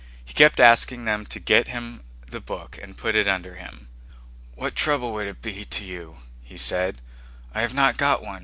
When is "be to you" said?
5.43-6.17